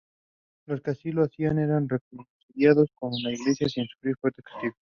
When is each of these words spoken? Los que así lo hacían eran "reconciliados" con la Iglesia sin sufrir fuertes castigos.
Los 0.65 0.81
que 0.81 0.89
así 0.89 1.11
lo 1.11 1.23
hacían 1.25 1.59
eran 1.59 1.87
"reconciliados" 1.87 2.89
con 2.95 3.11
la 3.21 3.31
Iglesia 3.33 3.69
sin 3.69 3.85
sufrir 3.85 4.15
fuertes 4.19 4.43
castigos. 4.43 4.75